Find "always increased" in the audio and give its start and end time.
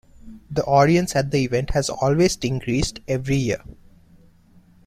1.87-3.01